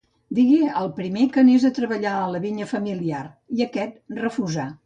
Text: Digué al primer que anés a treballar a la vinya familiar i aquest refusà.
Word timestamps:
Digué 0.37 0.69
al 0.83 0.89
primer 0.99 1.27
que 1.35 1.43
anés 1.43 1.67
a 1.69 1.71
treballar 1.79 2.15
a 2.21 2.25
la 2.37 2.43
vinya 2.49 2.69
familiar 2.75 3.23
i 3.59 3.67
aquest 3.67 4.19
refusà. 4.25 4.71